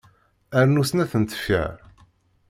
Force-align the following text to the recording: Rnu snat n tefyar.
Rnu 0.63 0.83
snat 0.89 1.13
n 1.21 1.23
tefyar. 1.31 1.75